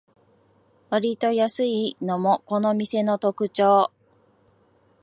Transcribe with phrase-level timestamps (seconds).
[0.89, 3.91] わりと安いのもこの店の特長